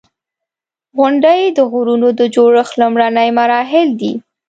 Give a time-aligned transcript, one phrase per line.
[0.97, 4.13] •غونډۍ د غرونو د جوړښت لومړني مراحل دي.